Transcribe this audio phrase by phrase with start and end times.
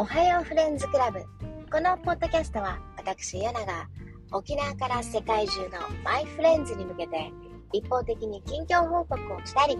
[0.00, 1.18] おはようフレンズクラブ。
[1.72, 3.88] このポッドキャストは私ヤナが
[4.30, 5.70] 沖縄から世界中の
[6.04, 7.32] マイフレンズに向けて
[7.72, 9.76] 一方的に近況報告をしたり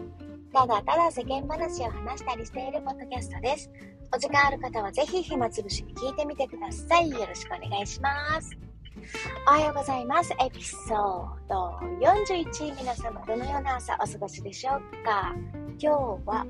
[0.53, 3.71] ただただ世間話を話したりしているポッドキャストです。
[4.13, 7.11] お時間ある方はぜひ暇つぶしに聞いてみてください。
[7.11, 8.51] よろしくお願いします。
[9.47, 10.33] おはようございます。
[10.45, 15.33] エピソード41皆様どのような朝お過ごしでしょうか？
[15.79, 16.45] 今日は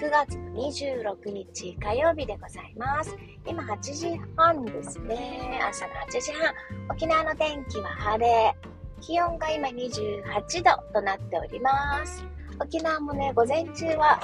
[0.00, 3.14] 9月26日火曜日でございます。
[3.46, 5.60] 今8時半ですね。
[5.68, 6.54] 朝の8時半。
[6.88, 8.54] 沖縄の天気は晴れ。
[9.02, 12.24] 気温が今28度となっております。
[12.58, 14.18] 沖縄もね、午前中は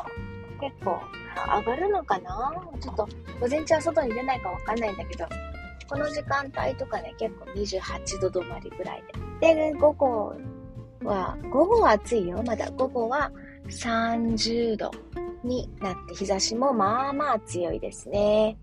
[0.62, 0.98] 結構
[1.58, 2.54] 上がるのかな？
[2.80, 3.06] ちょっと
[3.38, 5.26] 午前中は外に出ないかわかんないんだけど、
[5.90, 9.04] この時間帯とかね、結構28度止まりぐらい
[9.42, 9.54] で。
[9.54, 10.34] で、午後
[11.04, 12.42] は、午後は暑いよ。
[12.46, 13.30] まだ午後は
[13.68, 14.90] 30度
[15.46, 18.58] になって日差しもまあまあ強いですね。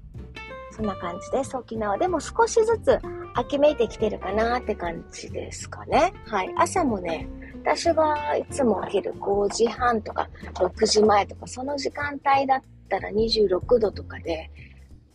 [0.71, 1.55] そんな感じです。
[1.55, 2.99] 沖縄でも少しずつ
[3.35, 6.13] 秋めいてきてるかなって感じですかね。
[6.25, 6.53] はい。
[6.57, 7.27] 朝もね、
[7.63, 14.49] 私がいつも起きる5時半とか6時前とかその時間帯だったら26度とかで、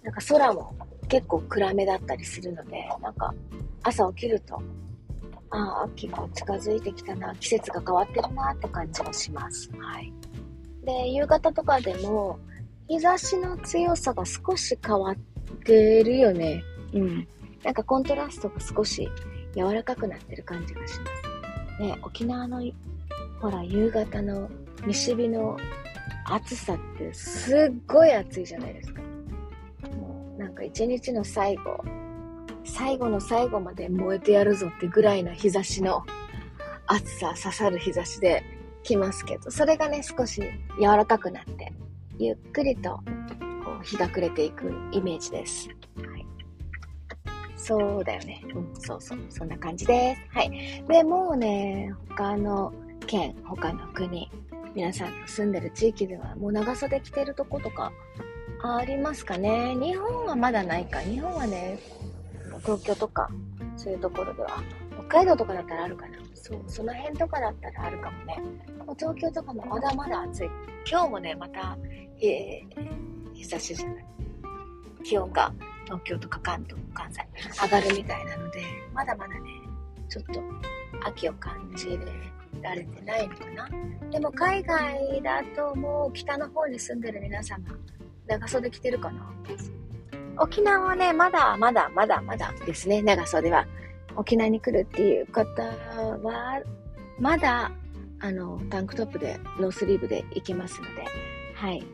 [0.03, 0.75] なんか空も
[1.09, 3.35] 結構暗めだったりするので、なんか
[3.83, 4.63] 朝起きると、
[5.51, 9.71] ああ、秋が近づいてきたな、季節が変わってるなって感じがします。
[9.79, 10.13] はい。
[10.89, 12.39] で、夕方とかでも、
[12.89, 15.17] 日差しの強さが少し変わっ
[15.65, 16.65] てるよね。
[16.95, 17.29] うん。
[17.63, 19.07] なんかコントラストが少し
[19.55, 21.07] 柔らかくなってる感じがしま
[21.77, 21.83] す。
[21.83, 22.63] ね、沖縄の、
[23.39, 24.49] ほら、夕方の
[24.87, 25.59] 西日の
[26.25, 29.03] 暑さってすっごい暑いじゃないですか。
[29.95, 31.85] もうなんか一日の最後、
[32.65, 36.03] 最後の最後まで燃えてやるぞってぐらいの日差しの
[36.87, 38.43] 暑さ、刺さる日差しで
[38.89, 40.41] きますけど、それがね、少し
[40.81, 41.73] 柔らかくなって、
[42.19, 42.91] ゆっくりと
[43.65, 45.69] こう日が暮れていくイメージです。
[45.69, 46.27] はい。
[47.57, 48.43] そうだよね。
[48.55, 49.19] うん、そうそう。
[49.29, 50.37] そんな感じです。
[50.37, 50.85] はい。
[50.89, 52.73] で、もうね、他の
[53.07, 54.31] 県、他の国、
[54.75, 57.93] 皆さんの住んでる地域ではもう長袖着てるとことか
[58.63, 59.77] ありますかね。
[59.77, 61.01] 日本はまだないか。
[61.01, 61.79] 日本はね、
[62.63, 63.29] 東京とか、
[63.77, 64.63] そういうところでは、
[65.09, 66.19] 北海道とかだったらあるかな。
[66.35, 68.43] そう、その辺とかだったらあるかもね。
[68.87, 70.51] もう東京とかもまだまだ暑い。
[70.91, 71.79] 今日もね、また、
[72.21, 74.05] えー、日差しじゃない。
[75.03, 75.53] 気温が
[75.85, 77.27] 東京とか関東、関西
[77.63, 79.41] 上がるみたいなので、まだまだね、
[80.09, 80.43] ちょっと
[81.07, 81.99] 秋を感じ
[82.61, 83.69] られてないのかな。
[84.11, 87.65] でも海外だともう北の方に住んでる皆様、
[88.27, 89.33] 長袖着てるかな
[90.41, 93.67] 沖縄はね、まだまだまだまだですね、長袖は。
[94.19, 96.61] 沖縄に来るっていう方は、
[97.21, 97.71] まだ、
[98.21, 101.05] あの、タンクトップで、ノースリーブで行けますので、
[101.55, 101.85] はい。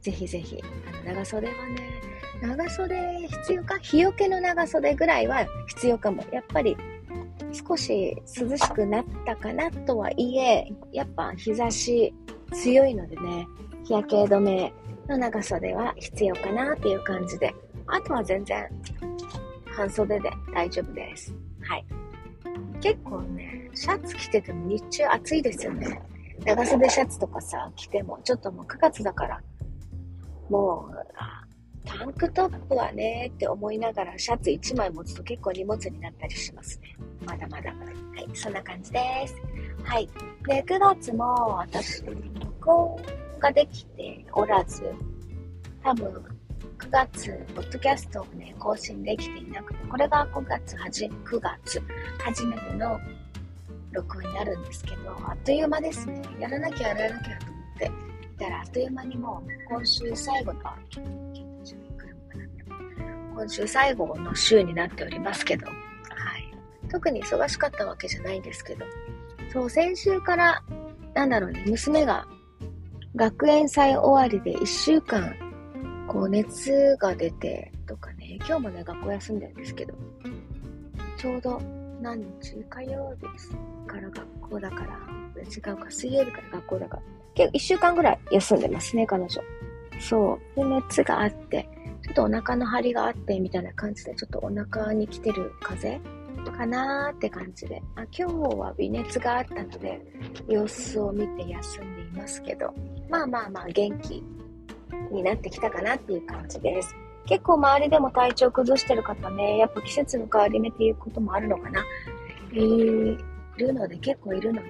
[0.00, 0.58] ぜひぜひ、
[0.88, 2.00] あの、長袖はね、
[2.40, 6.24] 長袖必要か日よけの長袖ぐらいは必要かも。
[6.32, 6.76] やっぱり、
[7.52, 12.14] 少し涼しくなったかなとはいえ、やっぱ日差し
[12.52, 13.46] 強いのでね、
[13.84, 14.72] 日焼け止め
[15.06, 17.54] の長袖は必要かなっていう感じで、
[17.86, 18.66] あとは全然
[19.66, 21.43] 半袖で大丈夫です。
[21.68, 21.86] はい。
[22.80, 26.00] 結構ね、シャツ着てても日中暑いですよね。
[26.44, 29.40] 長袖シャツとかさ、着ても、ちょっともう9月だから、
[30.50, 30.96] もう、
[31.84, 36.96] タンクトップはねって思いながらシャツ1枚持つと結構荷物になったりしますね。
[37.26, 37.70] まだまだ。
[37.70, 37.76] は
[38.20, 39.34] い、そんな感じです。
[39.84, 40.08] はい。
[40.46, 42.96] で、9月も私、録音
[43.38, 44.82] ができておらず、
[45.82, 46.06] 多分、
[46.78, 51.80] 9月、ポッドキャストをね、更新できていなく、これが5月はじ、9月、
[52.18, 52.98] 初めての
[53.92, 56.20] 録音になるんですけど、あっという間ですね。
[56.40, 57.90] やらなきゃやらなきゃと思ってい
[58.36, 60.60] たら、あっという間にもう今週最後の、
[63.36, 65.76] 今週最後の週になっておりますけど、はい。
[66.90, 68.84] 特に忙しかったわけじゃないんですけど、
[69.52, 70.60] そう、先週から、
[71.14, 72.26] なんだろうね、娘が
[73.14, 75.36] 学園祭終わりで1週間
[76.08, 77.70] こう熱が出て
[78.36, 79.94] 今日もね、学校休んでるんですけど、
[81.18, 81.60] ちょうど
[82.00, 83.26] 何日火曜日
[83.86, 84.98] から学校だから、
[85.42, 87.02] 違うか、水曜日から学校だから、
[87.34, 89.28] 結構一週間ぐらい休んでますね、彼女。
[90.00, 90.56] そう。
[90.56, 91.68] で、熱があって、
[92.02, 96.14] ちょっとお腹の張りがあって、みたいな感じで、ちょっとお腹に来てる風邪
[96.54, 97.82] かなーって感じで。
[97.96, 100.00] あ今日は微熱があったので、
[100.48, 102.72] 様子を見て休んでいますけど、
[103.08, 104.22] まあまあまあ元気
[105.10, 106.94] になってきたかなっていう感じです。
[107.26, 111.84] 結構周りでも体調崩してる方ね、やっぱ季節の変わり目っていうこともあるのかな。
[112.52, 113.18] い
[113.56, 114.68] るので、結構いるので、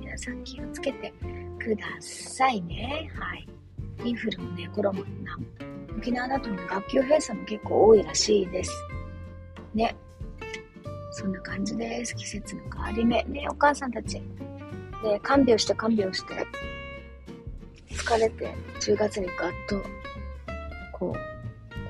[0.00, 1.12] 皆さん気をつけて
[1.58, 3.10] くださいね。
[3.18, 3.48] はい。
[4.04, 5.00] インフルもね、コロナ
[5.98, 8.72] 沖縄だとね、学級閉鎖も結構多いらしいです。
[9.74, 9.96] ね。
[11.10, 12.14] そんな感じです。
[12.14, 13.24] 季節の変わり目。
[13.24, 14.22] ね、お母さんたち。
[15.02, 16.46] で、看病して看病して、
[17.90, 19.82] 疲れて、10月にガッと、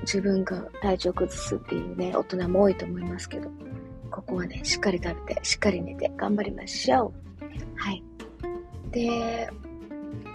[0.09, 3.51] 自分が体調崩すっていうね、大人も多いと思いますけど、
[4.11, 7.13] ここはね、しっかり食べて、しっかり寝て、頑張りましょ
[7.43, 7.45] う。
[7.77, 8.03] はい。
[8.91, 9.51] で、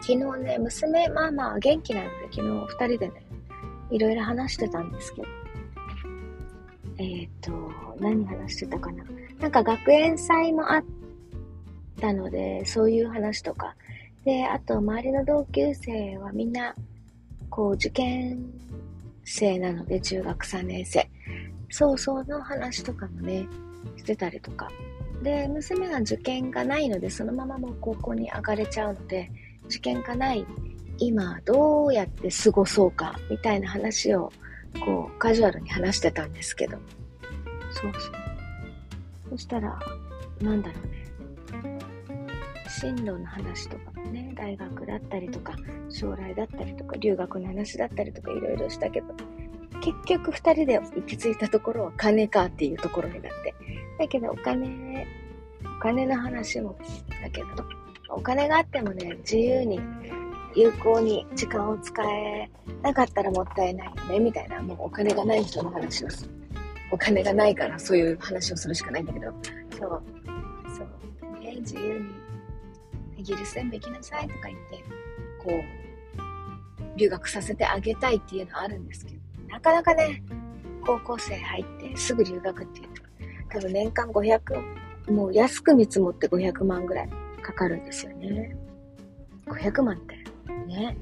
[0.01, 3.25] 昨日ね、娘、まあまあ元気なので、昨日二人でね、
[3.89, 5.27] いろいろ話してたんですけど、
[6.99, 7.51] えっ、ー、と、
[7.99, 9.03] 何話してたかな。
[9.39, 10.83] なんか学園祭もあっ
[11.99, 13.75] たので、そういう話とか。
[14.23, 16.75] で、あと、周りの同級生はみんな、
[17.49, 18.37] こう、受験
[19.23, 21.09] 生なので、中学3年生。
[21.69, 23.47] そうそうの話とかもね、
[23.97, 24.69] してたりとか。
[25.21, 29.31] で、娘が受験がないので、そのままもう高校に上がれちゃうので、
[29.67, 30.45] 受験がない
[30.99, 34.31] 今どうやって過ごそうかみたいな話を
[34.85, 36.77] こうカジュアルに話してたんですけど
[37.71, 38.11] そうそう
[39.31, 39.79] そしたら
[40.41, 41.02] なんだろうね
[42.79, 45.53] 進路の話とかもね大学だったりとか
[45.89, 49.07] 将来だったりとか留学の話だったりとかいろいろしたけど
[49.81, 53.53] 結局2人で行き着いたところは金かっていうところになって
[53.99, 55.07] だけどお金
[55.77, 56.77] お金の話も
[57.21, 57.47] だけど
[58.09, 59.79] お金があってもね自由に
[60.55, 62.49] 有効に時間を使え
[62.81, 66.31] なかったらもったいないよね、みたいな、もうお金がない人の話をする。
[66.91, 69.33] お金がないからそういう話をするしかないんだけど、
[69.79, 70.03] そう、
[70.77, 70.83] そ
[71.27, 72.05] う、ね、自由に、
[73.23, 74.83] イギリスでも行きなさいとか言って、
[75.41, 79.17] こう、留学させてあげたいっていうのはあるんですけど、
[79.47, 80.21] なかなかね、
[80.85, 83.01] 高校生入ってすぐ留学っていうと、
[83.49, 87.09] 多分年間500、もう安く見積もって500万ぐらい
[87.41, 88.57] かかるんですよね。
[89.45, 90.17] 500万って
[90.67, 90.97] ね。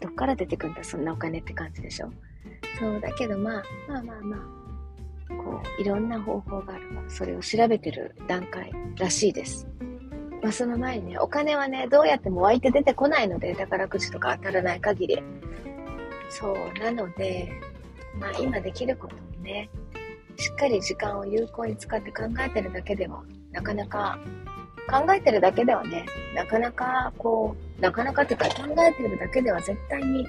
[0.00, 2.10] どっから出てくんだ、そんなお金って感じでしょ？
[2.80, 4.40] そうだけど、まあ、まあまあまあ、
[5.42, 9.68] こう、いろんな方法があるから、それを調べてる段階らしいです。
[10.44, 15.22] まあ、その前にね、お金はね、どうやっても湧いて出てこないので、宝くじとか当たらない限り。
[16.28, 17.50] そう、なので、
[18.20, 19.70] まあ今できることをね、
[20.36, 24.18] しっかり時間を有効に使って考えてるだけでは、なかなか
[24.86, 26.04] 考えてるだけではね、
[26.34, 30.26] なかなかこう、なかなかっていうか考えてるだけでは絶対に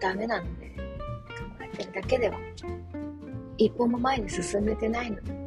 [0.00, 0.74] ダメなので、考
[1.60, 2.38] えてるだけでは
[3.58, 5.41] 一歩も前に進めてないので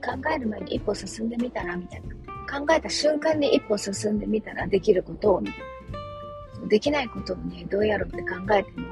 [0.00, 2.14] 考える前に一歩進んでみたらみたいな。
[2.50, 5.58] 考えた瞬間に一歩進んでみたらできることをみたい
[6.62, 6.68] な。
[6.68, 8.88] できないことをね、どうやろうって考えても、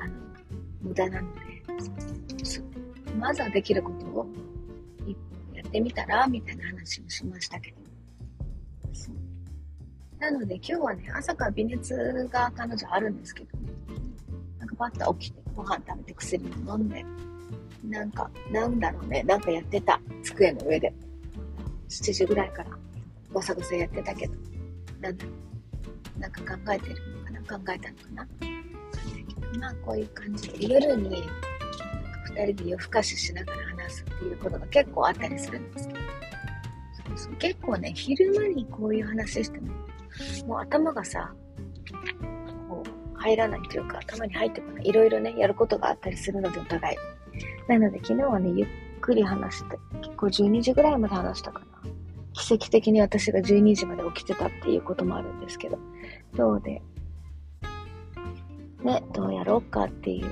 [0.00, 0.14] あの、
[0.80, 1.40] 無駄なので、
[3.18, 4.26] まずはできることを
[5.54, 7.82] やってみたらみたいな話をしましたけど。
[10.18, 13.72] なので今日はね、朝から微熱が彼女あるんですけど、ね、
[14.60, 17.04] なんかパッと起きてご飯食べて薬も飲んで、
[17.84, 20.00] なんか、なんだろうね、なんかやってた。
[20.22, 20.92] 机の上で。
[21.88, 22.70] 7時ぐらいから。
[23.32, 24.34] ごさごさやってたけど、
[25.00, 25.30] なんだろ
[26.16, 26.20] う。
[26.20, 27.58] なんか考えてるのかな？
[27.58, 28.28] 考えたのかな？
[29.58, 31.24] まあこういう感じで、夜に
[32.30, 36.00] 2人で夜更かししながら話すっていうことが結構あったりするんですけど。
[36.00, 37.34] そうそう。
[37.36, 39.72] 結構ね昼間にこういう話しても
[40.46, 41.34] もう頭がさ
[43.22, 44.86] 入らないというか頭に入ってこない。
[44.86, 46.96] いろいろねやることがあったりするのでお互い。
[47.68, 48.68] なので昨日はねゆっ
[49.00, 51.66] くり話して結構12時ぐらいまで話したかな。
[52.34, 55.78] 奇跡的に私が12時まで起きてたっていうこともあるんですけど。
[56.36, 56.82] そうで
[58.82, 60.28] ねどうやろうかっていう。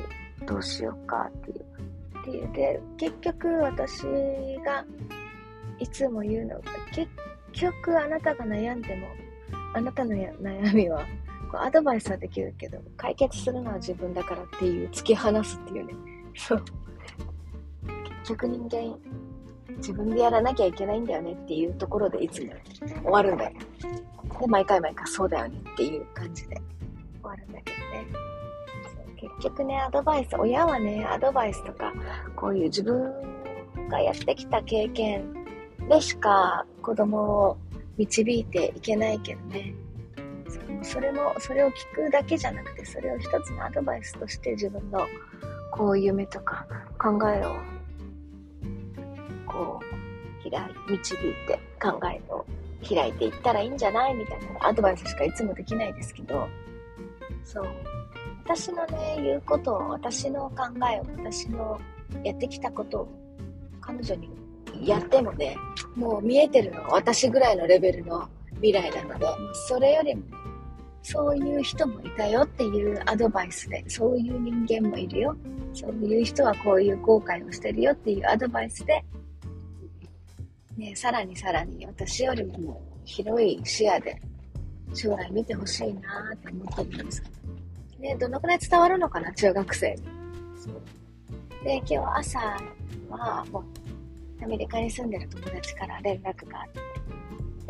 [0.46, 1.64] どうしようかっていう。
[2.20, 4.02] っていうで結局私
[4.64, 4.84] が
[5.78, 7.08] いつも言うのが結
[7.52, 9.06] 局あなたが悩んでも
[9.74, 11.06] あなたの悩みは
[11.50, 15.94] こうアドバイスはできるけど解決するのは自分だからっていう突き放すっていうね。
[16.36, 16.64] そう。
[18.22, 18.96] 結局人間
[19.78, 22.52] 自分でやらなきゃいけないんだよねっていうところでいつも
[23.02, 23.52] 終わるんだよ。
[24.40, 26.56] で毎回毎回そうだよねっていう感じで。
[26.56, 28.30] 終わるんだけどね。
[29.16, 31.92] 結局ね、アドバイス、親はね、アドバイスとか、
[32.36, 33.12] こういう自分
[33.90, 35.34] がやってきた経験
[35.88, 37.58] でしか子供を
[37.98, 39.74] 導いていけないけどね。
[40.82, 45.06] それも、それを聞くだけじゃなくて、それを一つのアドバイスとして自分の
[45.70, 46.66] こう夢とか
[46.98, 47.54] 考えを、
[49.46, 49.80] こ
[50.46, 52.44] う、開い、導いて考えを
[52.88, 54.14] 開いていったらいいんじゃない？
[54.14, 56.48] みたいなアドバイスしかいつもできないですけど、
[57.44, 57.66] そう。
[58.44, 61.80] 私のね、言うことを、私の考えを、私の
[62.24, 63.08] やってきたことを
[63.80, 64.30] 彼女に
[64.82, 65.56] やってもね、
[65.94, 69.26] もう見えてるのが私ぐらいのレベルの未来なので、
[69.68, 70.22] それよりも
[71.02, 75.36] そういう人もいたよっていうアドバイスで、そういう人間もいるよ。
[75.72, 79.04] そういう人はこういう後悔をしてるよっていうアドバイスで、
[80.76, 84.20] ね、さらにさらに私よりも広い視野で
[84.94, 86.00] 将来見てほしいな
[86.34, 87.40] って思ってるんですけど。
[88.00, 90.02] ね、どのくらい伝わるのかな、中学生に。
[91.64, 92.38] で、今日朝
[93.10, 93.64] はもう
[94.42, 96.80] アメリカに住んでる友達から連絡があって、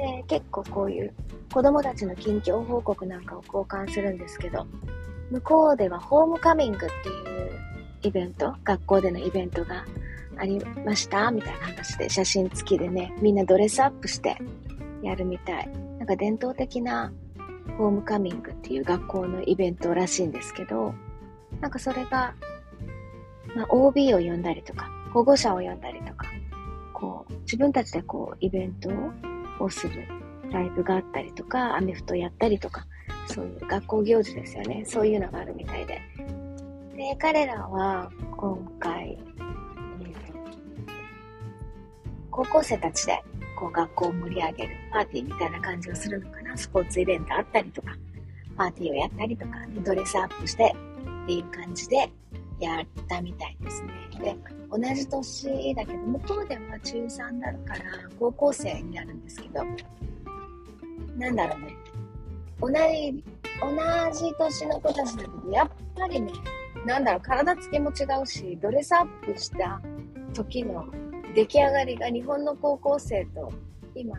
[0.01, 1.13] で、結構こういう
[1.53, 4.67] 子供たちの近況報告なんかを交換するんですけど、
[5.31, 7.51] 向こうではホームカミングっていう
[8.03, 9.85] イベント、学校でのイベントが
[10.39, 14.39] ありましたみたいな話で写真付きでね、みんなドレスアップして
[15.03, 15.69] やるみたい。
[15.99, 17.13] なんか伝統的な
[17.77, 20.95] ホームカミングっていう学校のイベントらしいんですけど、
[21.61, 22.35] なんかそれが、
[23.55, 26.27] まあ、OB を呼んだりとか、保護者を呼んだりとか、
[26.95, 28.93] こう、自分たちでこう、イベントを
[29.61, 30.07] をする
[30.51, 32.87] ライブがあったりとか、アメフトやったりとか、
[33.27, 34.85] そういう学校行事ですよね。
[34.87, 36.01] そういうのがあるみたいで。
[36.97, 39.19] で、彼らは今回、
[42.31, 43.23] 高校生たちで
[43.59, 46.57] こう学校を盛り上げるパーティーみたいな感じをするのかな。
[46.57, 47.97] スポーツイベントあったりとか、
[48.57, 49.53] パーティーをやったりとか、
[49.85, 50.75] ドレスアップして
[51.25, 52.11] っていう感じで
[52.61, 53.93] やったみたいですね。
[54.23, 54.37] で、
[54.71, 57.85] 同じ年だけど、向こうでは中3だから
[58.19, 59.65] 高校生になるんですけど、
[61.17, 61.77] なんだろうね。
[62.61, 63.25] 同じ、
[63.61, 66.33] 同じ年の子たちだけど、やっぱりね、
[66.87, 69.81] なんだろう、体つきも違うし、ドレスアップした
[70.35, 70.87] 時の
[71.35, 73.53] 出来上がりが日本の高校生と
[73.95, 74.17] 今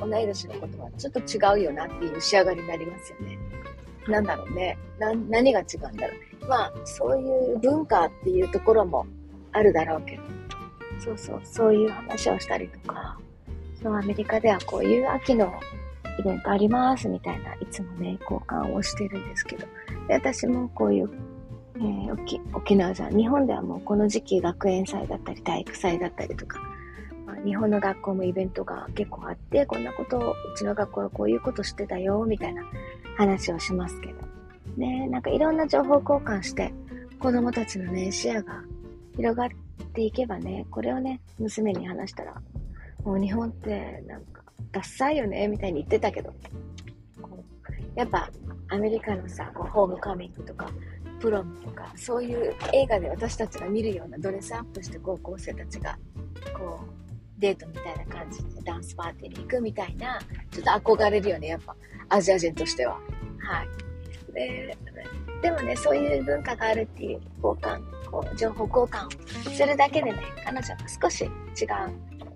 [0.00, 3.38] 同い年のことはちょっと違うよなっていう仕上がりになりますよね。
[4.08, 4.78] なんだろうね。
[4.98, 6.46] な、何が違うんだろう。
[6.48, 9.06] まあ、そういう文化っていうところも
[9.52, 10.22] あるだろうけど、
[10.98, 13.18] そうそう、そういう話をしたりとか、
[13.80, 15.52] そのアメリカではこういう秋の
[16.18, 19.66] イベントありますみたいな、いつもね、交換をしてるんですけど、
[20.08, 21.10] で私もこういう、
[21.76, 26.60] えー、沖沖縄じゃん、日本ではもうこの時期学園祭だったり体育祭だったりとか、
[27.44, 32.62] 日本の学校もイベントが結構あって、こんなことを、うちの学校はこういうことしてたよ、みたいな
[33.16, 34.14] 話をしますけど、
[34.76, 36.72] ね、なんかいろんな情報交換して、
[37.18, 38.62] 子供たちのね、視野が
[39.16, 39.48] 広がっ
[39.92, 42.40] ていけばね、これをね、娘に話したら、
[43.04, 46.32] もう日本ってなんかダサいよね、みたいに言ってたけど、
[47.94, 48.30] やっぱ
[48.68, 50.70] アメリカのさ、こうホームカミングとか、
[51.20, 55.98] プロムとか、そういう映画で私たちが見るようなドレスアップして高校生たちが、
[56.56, 57.01] こう、
[57.42, 60.20] デートみたいな感じでダンスパーティーに行くみたいな、
[60.52, 61.74] ちょっと憧れるよね、やっぱ、
[62.08, 62.94] アジア人としては。
[63.38, 64.32] はい。
[64.32, 64.76] で、
[65.42, 71.30] でもね、そういう文化があるっていう交換、こう、情報交換をするだけでね、彼女が少し違う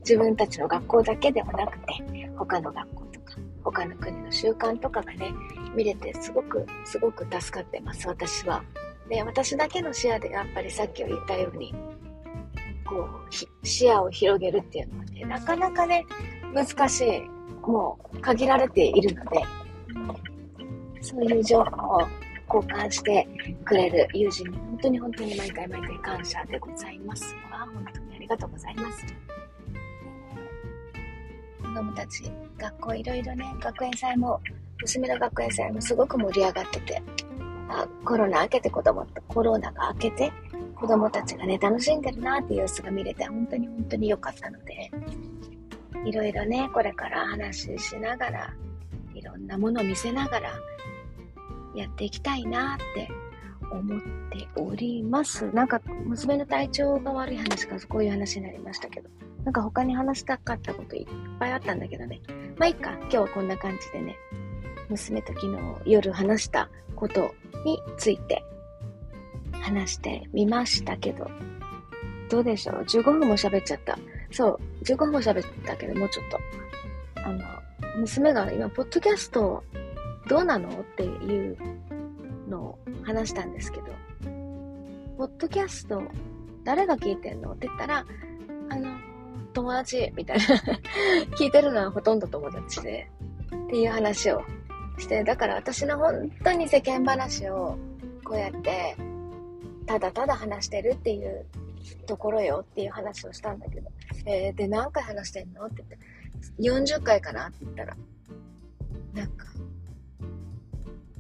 [0.00, 5.32] 自分たちの学校だけではなくて、他の学校とか、他の国の習慣とかがね、
[5.76, 8.64] 見れてすごく、すごく助かってます、私は。
[9.08, 11.72] で、私だけの視野でやっぱりさっき言ったように、
[12.86, 13.08] こ
[13.64, 16.04] う、視野を広げるっていうのはね、なかなかね、
[16.54, 17.20] 難しい。
[17.66, 19.42] もう、限られているので、
[21.00, 22.00] そういう情報を
[22.52, 23.26] 交換して
[23.64, 27.68] くれる友人に本当に本当に毎回毎回感謝でございますわ。
[27.72, 29.04] 本当にありがとうございます。
[31.62, 32.22] 子供たち、
[32.58, 34.40] 学校いろいろね、学園祭も、
[34.80, 37.02] 娘の学園祭もすごく盛り上がってて、
[37.68, 40.32] あコロナ明けて子供と、コロナが明けて、
[40.76, 44.90] 子供たちがね、楽しんでるなっていう様子が見れて、本当に本当に良かったので、
[46.04, 48.54] いろいろね、これから話ししながら、
[49.14, 50.52] いろんなものを見せながら、
[51.74, 53.08] やっていきたいなって
[53.70, 55.50] 思っております。
[55.52, 59.08] なんか、娘の体調が悪い話かこういう話になりましたけど、
[59.44, 61.06] なんか他に話したかったこといっ
[61.38, 62.20] ぱいあったんだけどね。
[62.58, 64.16] まあいいか、今日はこんな感じでね、
[64.88, 68.44] 娘と昨日夜話したことについて
[69.66, 71.28] 話してみましたけど、
[72.30, 73.98] どうでしょう ?15 分も喋っちゃった。
[74.30, 76.38] そう、15分も喋ったけど、もうちょっと。
[77.22, 77.44] あの、
[77.98, 79.62] 娘が今、ポッドキャスト
[80.28, 80.68] どうなの？
[80.68, 81.56] っていう
[82.48, 83.86] のを話したんですけど、
[85.18, 86.02] ポッドキャスト
[86.64, 87.52] 誰が聞いてんの？
[87.52, 88.04] って言ったら、
[88.70, 88.88] あの、
[89.52, 90.44] 友達みたいな
[91.38, 93.08] 聞いてるのはほとんど友達で、
[93.66, 94.42] っていう話を
[94.98, 97.78] して、だから私の本当に世間話を
[98.24, 98.96] こうやって、
[99.86, 101.46] ただただ話してるっていう
[102.06, 103.90] ところよっていう話をしたんだけど、
[104.26, 105.84] えー、で、何回話してんのって
[106.60, 107.96] 言って、40回かなって言ったら、
[109.14, 109.46] なんか、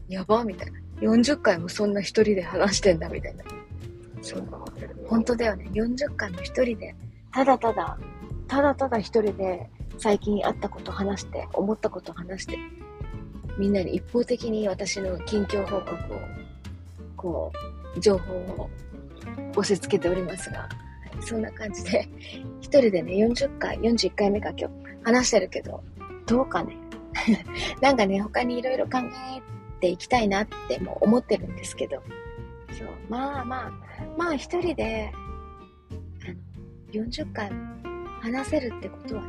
[0.08, 0.80] やばみたいな。
[1.00, 3.44] 40回もそんな一人で話してんだみたいな。
[4.22, 4.48] そう。
[5.06, 5.68] 本当だよね。
[5.72, 6.94] 40回も一人で、
[7.32, 7.98] ただただ
[8.48, 9.68] ただただ一人で
[9.98, 12.58] 最近あったこと話して、思ったこと話して、
[13.58, 16.20] みんなに一方的に私の近況報告を、
[17.16, 18.70] こう、情報を
[19.56, 20.68] 押し付けておりますが、
[21.20, 22.08] そんな感じで、
[22.60, 24.74] 一人でね、40回、41回目か今日
[25.04, 25.82] 話してるけど、
[26.26, 26.76] どうかね？
[27.80, 29.40] なんかね、他にいろいろ考え
[29.80, 32.02] ていきたいなっても思ってるんですけど、
[32.72, 33.72] そう、まあまあ、
[34.18, 37.50] まあ一人で、あの、40回
[38.20, 39.28] 話せるってことはね、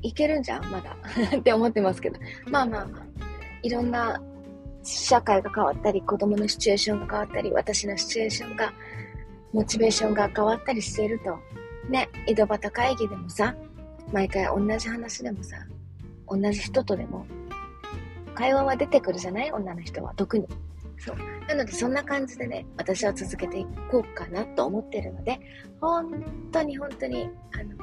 [0.00, 0.64] いけるんじゃん？
[0.70, 0.96] まだ
[1.36, 2.18] って思ってますけど。
[2.50, 2.88] まあまあ、
[3.62, 4.22] いろんな
[4.88, 8.72] 社会が変わったり、子供のシチュエーションが変わったり、私のシチュエーションが、
[9.52, 11.38] モチベーションが変わったりしていると、
[11.88, 13.54] ね、井戸端会議でもさ、
[14.12, 15.56] 毎回同じ話でもさ、
[16.26, 17.26] 同じ人とでも、
[18.34, 19.50] 会話は出てくるじゃない？
[19.50, 20.46] 女の人は、特に。
[20.98, 21.16] そう。
[21.48, 25.38] なので、そんな感じでね、私は続けていこうかなと思ってるので、
[25.80, 27.74] 本当に本当に、あの、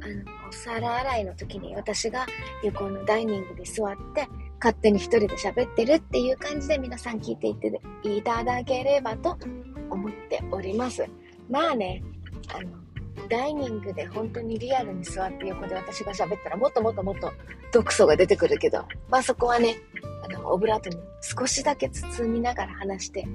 [0.00, 2.26] あの、お皿洗いの時に私が
[2.62, 4.28] 横のダイニングで座って、
[4.60, 9.38] 勝手に一人で喋ってるっていう感じで皆さん聞いていっていただければと
[9.90, 11.06] 思っております。
[11.48, 12.02] まあね、
[12.54, 12.70] あの、
[13.28, 17.32] ダイニングで本当にリアルに座って横で私が喋ったらもっともっともっと
[17.72, 19.76] 毒素が出てくるけど、まあそこはね、
[20.24, 23.26] あの、オブラートに少しだけ包みながら話して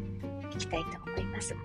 [0.51, 1.56] いきたいと思います。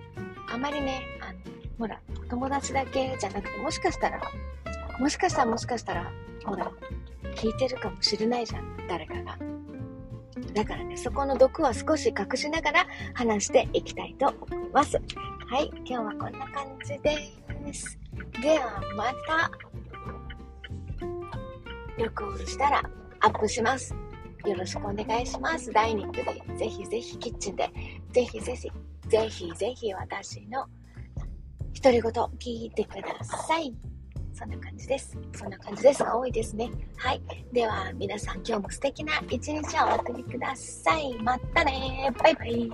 [0.51, 1.39] あまりね、あの、
[1.79, 4.21] ほら、友達だけじゃなくて、もしかしたら、
[4.99, 6.11] もしかしたらもしかしたら、
[6.45, 6.71] ほら、
[7.39, 9.39] 聞いてるかもしれないじゃん、誰かが。
[10.55, 14.99] だからね、そこの毒は少し隠しながら話していきたいと思います。
[15.47, 17.97] はい、今日はこんな感じです。
[18.43, 19.51] では、また、
[21.97, 22.83] 録音したら
[23.21, 23.95] アップします。
[24.45, 25.71] よろしくお願いします。
[25.71, 26.25] ダイニングで、
[26.57, 27.71] ぜひぜひキッチンで、
[28.13, 28.71] ぜひぜひ、
[29.09, 30.67] ぜひぜひ私の
[31.81, 33.88] 独り言聞いてください。
[34.39, 35.19] そんな感じです。
[35.35, 36.71] そんな感じですが多いですね。
[36.97, 37.21] はい。
[37.53, 41.15] では皆さん今日も素敵な一日をお送りください。
[41.21, 42.71] またねバイバイ